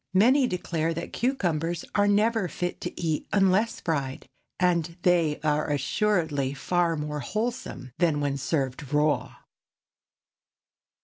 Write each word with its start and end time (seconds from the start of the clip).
Many 0.15 0.47
declare 0.47 0.95
that 0.95 1.13
cucumbers 1.13 1.85
are 1.93 2.07
never 2.07 2.47
fit 2.47 2.81
to 2.81 2.99
eat 2.99 3.27
unless 3.31 3.79
fried, 3.79 4.25
and 4.59 4.97
they 5.03 5.39
are 5.43 5.69
assuredly 5.69 6.55
far 6.55 6.95
more 6.95 7.19
wholesome 7.19 7.91
than 7.99 8.19
when 8.19 8.37
served 8.37 8.91
raw. 8.91 9.35